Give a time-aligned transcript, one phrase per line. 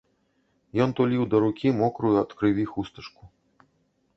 [0.85, 3.23] Ён туліў да рукі мокрую ад крыві хустачку.